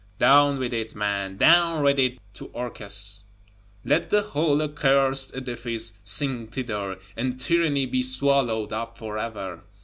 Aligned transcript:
Down 0.17 0.57
with 0.57 0.73
it, 0.73 0.95
man; 0.95 1.37
down 1.37 1.83
with 1.83 1.99
it 1.99 2.17
to 2.33 2.45
Orcus: 2.53 3.25
let 3.85 4.09
the 4.09 4.23
whole 4.23 4.59
accursed 4.63 5.35
edifice 5.35 5.93
sink 6.03 6.53
thither, 6.53 6.97
and 7.15 7.39
tyranny 7.39 7.85
be 7.85 8.01
swallowed 8.01 8.73
up 8.73 8.97
forever! 8.97 9.61